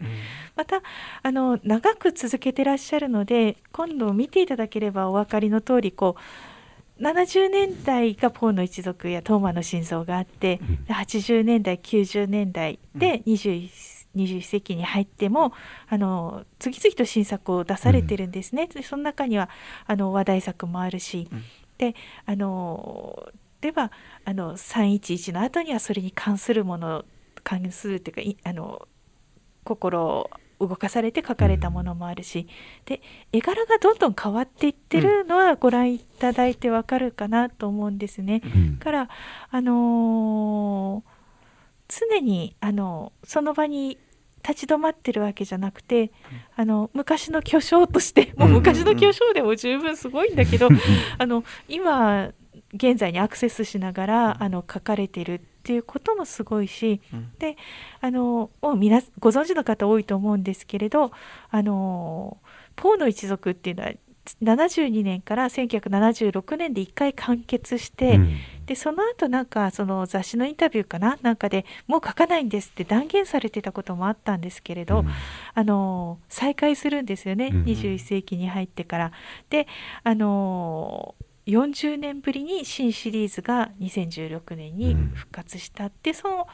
[0.55, 0.83] また
[1.23, 15.53] あの長く続けてらっしゃるので今度見ていただければお分かりの通りこう70年代がポーの一族やトーマの心臓があって、で80年代90年代で 21, 21世紀に入っても
[15.89, 18.67] あの次々と新作を出されてるんですね。
[18.67, 19.49] でその中には
[19.87, 21.43] あの話題作もあるし、うん。
[21.79, 21.95] で
[22.27, 23.93] あのでは
[24.25, 27.05] あの311の後にはそれに関するもの
[27.45, 28.87] 関するっていうかいあの
[29.65, 32.47] 心を動かされて書かれたものもあるし、
[32.85, 33.01] で
[33.33, 38.43] 絵柄がどんどん変わっていってるのはご覧いただいてわかるかなと思うんですね。
[38.45, 38.79] うん。
[38.79, 39.09] だから
[39.51, 41.13] あのー
[41.93, 43.99] 常にあのその場に
[44.47, 46.11] 立ち止まってるわけじゃなくて、
[46.57, 50.69] あの昔の巨匠としてもううん昔の巨匠でも十分すごいんだけど、
[51.19, 52.31] あの今
[52.75, 57.33] 現在にアクセスしながらあの書かれてるっていうこともすごいし、うん。
[57.39, 57.57] で
[58.01, 61.13] あのもう皆ご存知の方多いと思うんですけれど
[61.51, 62.39] あの
[62.75, 63.93] ポーの一族っていうのは
[64.43, 68.37] 72年から1976年で1回完結して、うん。
[68.67, 71.19] でその後なんかその雑誌のインタビューかな？
[71.23, 75.05] なんかでもう書かないんですって断言されてたこともあったんですけれど、
[75.55, 79.13] あの再開するんですよね、うん21世紀に入ってから。
[79.51, 79.67] で
[80.05, 81.17] あの
[81.47, 86.47] 40年ぶりに新シリーズが2016年に復活したって、その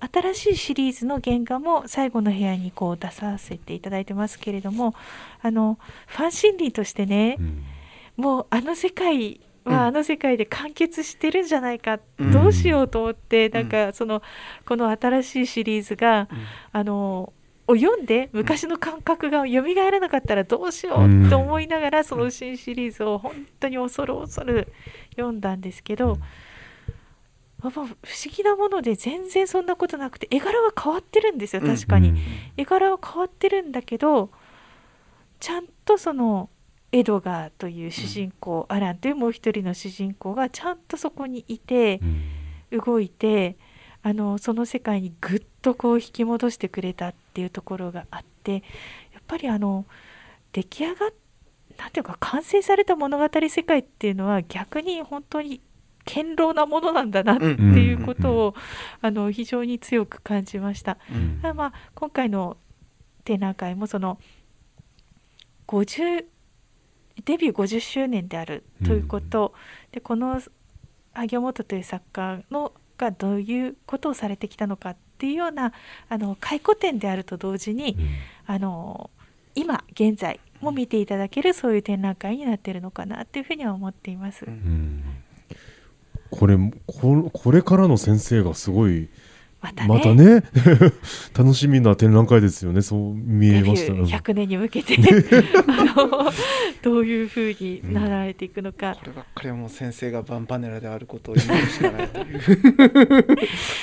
[0.00, 4.94] 新しいシリーズの原画も最後の部屋にこう出させていただいてますけれども
[5.42, 7.64] あのファン心理としてね、うん。
[8.16, 9.72] もうあの世界うん。
[9.72, 12.30] はあの世界で完結してるんじゃないか、うん。
[12.30, 13.52] どうしようと思って、ん。
[13.52, 14.22] なんかその
[14.64, 16.28] この新しいシリーズが、
[16.72, 17.32] あの
[17.68, 24.72] を読んで昔の感覚が蘇らなかったらどうしようと思いながら、その新シリーズを本当に恐る恐る
[25.16, 26.18] 読んだんですけど、
[27.62, 27.96] やっぱ不思
[28.34, 32.10] 議なもので全然そんなことなくて絵柄は変わってるんですよ確かに。
[32.10, 32.18] うん。
[32.56, 34.30] 絵柄は変わってるんだけど
[35.40, 36.50] ちゃんとその
[36.92, 42.22] エドガーという主人公、アランというもう一人の主人公がちゃんとそこにいてうん。
[42.72, 43.56] 動いて
[44.02, 48.54] あのその世界にぐっとこう引き戻してくれたっていうところがあって
[49.12, 49.84] やっぱりあの
[50.52, 51.10] 出来上がっ
[51.78, 55.60] なんていうか完成された物語世界っていうのは逆に本当に
[56.06, 58.54] 堅牢なものなんだなっていうことを、
[59.02, 60.98] あの非常に強く感じました。
[61.12, 61.56] うん。
[61.56, 62.56] まあ今回の
[63.24, 64.18] 展覧会もその
[65.66, 66.24] 50
[67.24, 69.52] デビュー50周年であるということ、
[69.90, 70.40] でこの
[71.12, 75.72] 萩尾本という作家のがどういうことをされてきたのかっていうような
[76.08, 77.96] あの回顧展であると同時に、
[78.46, 79.10] あの
[79.54, 84.44] 今現在も見ていただけるそういう展覧会になっているのかなというふうには思っています。
[84.44, 85.02] うんうん
[86.38, 86.56] これ
[86.86, 89.08] ここれからの先生がすごい
[89.60, 89.88] またね。
[89.88, 90.42] またね。
[91.36, 92.82] 楽しみな展覧会ですよね。
[92.82, 93.92] そう見えました。
[93.92, 94.96] ュー100年に向けて。
[95.66, 96.32] あの
[96.82, 102.40] どういうふうになられていくのか、こればっかりはもう先生がバンパネラであることを祈るしかないという。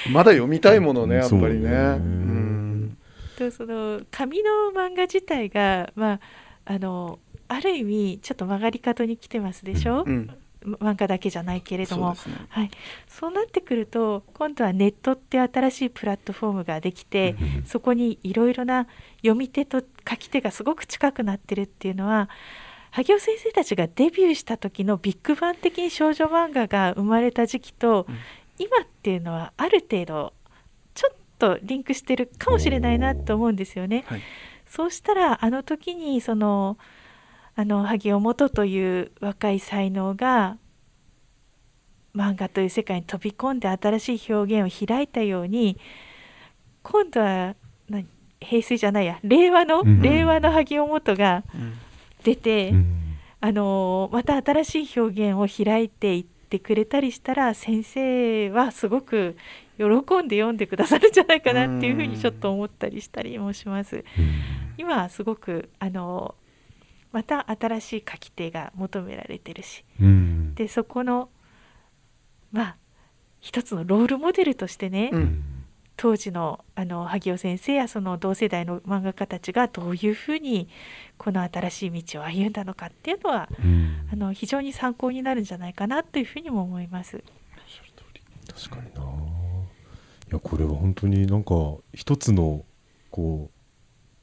[0.13, 1.41] まだ読みたいものねやっぱりね。
[1.41, 1.67] そうね。
[1.67, 2.97] うん
[3.33, 6.19] とその紙の漫画自体が、まあ、
[6.65, 10.29] あのある意味ちょっと曲がり角に来てますでしょ、うん
[10.63, 12.15] 漫画だけじゃないけれども。
[12.15, 12.39] そうね。
[12.49, 12.71] はい、
[13.07, 17.35] そうなってくると今度はネットって新しいプラットフォームができて、
[17.65, 18.87] そこにいろいろな
[19.17, 22.29] 読み手と書き手がすごく近くなってるっていうのは
[22.91, 28.05] 萩尾先生たちがデビューした時のビッグバン的に少女漫画が生まれた時期と、
[28.59, 30.33] 今っていうのはある程度
[30.93, 34.03] ちょっとリンクしてるかもしれないなと思うんですよね。
[34.07, 34.21] はい。
[34.65, 36.77] そうしたらあの時にその
[37.55, 40.57] あの萩尾元という若い才能が
[42.15, 45.77] 漫画という世界に飛び込んで新しい表現を開いたように
[46.83, 47.55] 今度は
[47.89, 48.07] 何
[48.39, 50.01] 平成じゃないや令和の、うん。
[50.01, 51.73] 令和の萩尾元がうん。
[52.23, 53.17] 出て、うん。
[53.41, 59.35] あのまた新しい表現を開いていってくれたりしたら先生はすごく
[59.77, 64.05] 喜んで読んでくださるんじゃないかなっていうふうにちょっと思ったりしたりもします。
[64.77, 66.35] 今はすごくあの
[67.13, 69.85] また新しい書き手が求められてるし。
[70.01, 70.55] うん。
[70.55, 71.29] でそこの
[72.51, 72.77] まあ
[73.39, 75.43] 一つのロールモデルとしてね、うん。
[75.95, 80.67] 当時のあの萩尾先生やその同世代の漫画家たちがどういうふうに
[81.19, 84.09] この新しい道を歩んだのかっていうのはうん。
[84.11, 87.23] あの非常に参考になるんじゃないかなというふうにも思います。
[88.47, 89.01] 確かにな。
[89.01, 89.05] い
[90.31, 91.53] やこれは本当になんか
[91.93, 92.65] 一つの
[93.11, 93.62] こう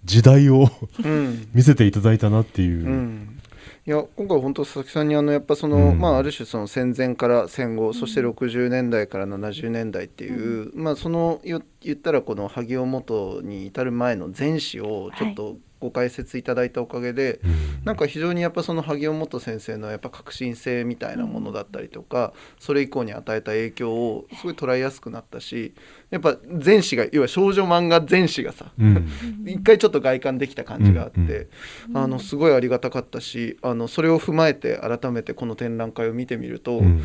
[0.05, 0.69] 時代を
[1.05, 1.49] うん。
[1.53, 3.41] 見せていただいたなっていう、うん。
[3.87, 5.99] いや今回本当佐々木さんにあのやっぱその、うん。
[5.99, 17.85] まあある種その戦前から戦後、そして60年代から70年代っていう、まあその言言ったらこの萩尾元に至る前の前史をちょっとご解説いただいたおかげで、うん。
[17.85, 25.75] なんか非常にやっぱその萩尾元先生のやっぱ革新性みたいなものだったりとか、それ以降に与えた影響をすごい捉えやすくなったし
[26.11, 29.09] やっぱ前史が要は少女漫画前史がさ、うん。
[29.47, 31.49] 一回ちょっと外観できた感じがあって、
[31.89, 31.97] うん。
[31.97, 37.03] あのすごいありがたかったしあのそれを踏まえて改めてこの展覧会を見てみると、うん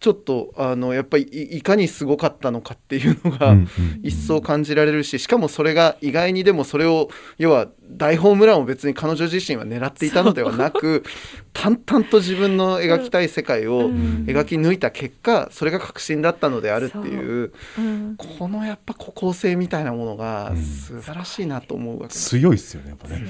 [0.00, 3.68] ちょっとあのやっぱりいいかにすごかったのかっていうのが、うんうん
[4.02, 11.02] 一層感じられるししかもそれが意外にでもそれを要は大ホームランを別に彼女自身は狙っていたのではなく
[11.52, 14.24] 淡々と自分の描きたい世界をうん。
[14.28, 17.80] 描き抜いた結果それが確信だったのであるっていうう。
[17.80, 18.14] ん。
[18.16, 20.62] このやっぱ孤高性みたいなものがうん。
[20.62, 22.30] 素晴らしいなと思うわけです。
[22.30, 23.26] 強いっすよねやっぱね。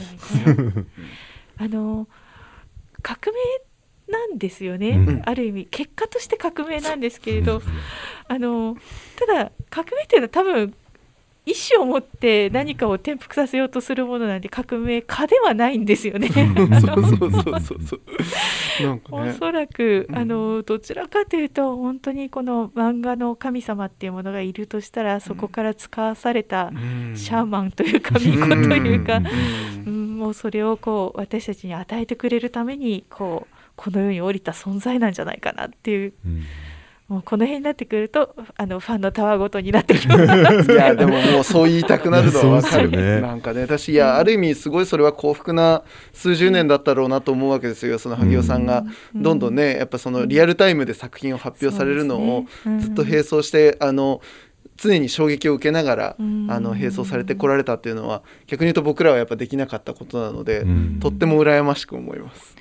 [1.57, 2.07] あの
[3.03, 3.68] 革命
[4.11, 5.23] なんですよね、うん。
[5.25, 7.63] ある意味結果として革命なんですけれど、
[8.27, 8.77] あの
[9.17, 10.75] ただ革命っていうのは多分
[11.49, 16.29] 意思を持って何かを転覆させようとするものなんで革命家ではないんですよね。
[19.11, 19.33] おね。
[19.33, 20.19] そらく、うん。
[20.19, 26.71] あのどちらかというと本当にこの漫画の神様っていうものがいるとしたらそこから使わされた
[27.15, 29.27] シャーマンというか巫女というか、うん。
[29.87, 36.13] うん、もうそれをこう私たちに与えてくれるためにこうこの世に降りた存在なんじゃないかなっていう。
[36.27, 36.43] うん。
[37.09, 40.73] もうこの辺になってくるとあのファンのたわごとになってきます。
[40.73, 42.91] いやでももうそう言いたくなるのはわかる。
[42.91, 47.99] ねなんかね私いやある意味すごいそれは幸福な数十年だったろうなと思うわけですよ。
[47.99, 49.23] その萩尾さんがうん。
[49.23, 52.45] どんどんねやっぱそのリアルタイムで作品を発表されるのを
[52.79, 54.21] ずっと並走してあの
[54.77, 56.47] 常に衝撃を受けながらうん。
[56.51, 60.99] あの並走されてこられたっていうのは逆に言うと僕らはやっぱできなかったことなのでうん。
[61.01, 62.55] とっても羨ましく思います。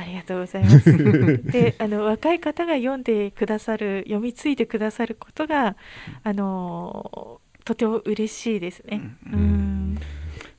[0.00, 0.96] ありがとうございます。
[1.52, 5.76] で、あの若い方が読んでくださる、読み継いでくださることが、
[6.22, 9.00] あのとても嬉しいですね。
[9.32, 9.98] ううん、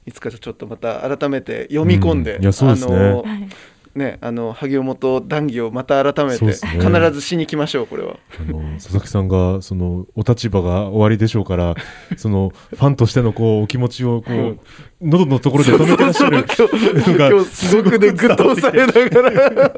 [0.06, 2.48] いつかちょっとまた改めて読み込んで、うん。
[2.48, 3.50] あのはい、
[3.94, 6.54] ね、あの萩尾元談義をまた改めてね。
[6.54, 8.18] 必ずしに来ましょうこれは。
[8.40, 11.76] あの佐々木さんがそのお立場が終わりでしょうから
[12.18, 14.60] そのファンとしてのこうお気持ちをこう
[15.02, 17.14] 喉のところで止めてらっしゃる そうそうそう。
[17.14, 19.74] のが今日すごくねぐっと押されながら。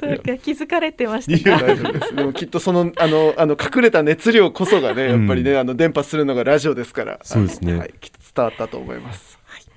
[0.00, 1.74] それが気づかれてましたか。
[2.14, 7.18] でもきっとそのあのあの隠れた熱量こそがねやっぱりね、あの伝播するのがラジオですから。
[7.22, 7.76] そうですね。
[7.76, 9.33] はい、きっと伝わったと思います。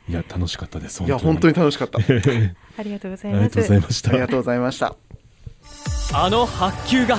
[0.09, 1.99] いや楽しかったですいや本当にに楽しかった。
[1.99, 2.01] あ
[2.79, 3.61] ありがとうございありがとうます。
[3.61, 4.95] ございましたりがとうございました。
[6.13, 7.17] あの発球が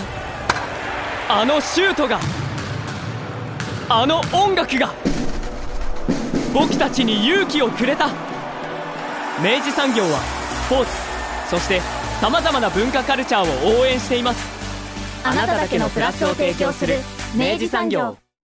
[1.29, 2.19] あのシュートが
[3.91, 4.95] あの音楽が
[6.55, 8.09] 僕たちに勇気をくれた
[9.43, 10.21] 明治産業は
[10.67, 10.93] スポーツ
[11.51, 11.81] そして
[12.21, 14.47] さまざまな文化カルチャーを応援しています
[15.25, 16.97] あなただけのプラスを提供する
[17.37, 18.17] 明治産業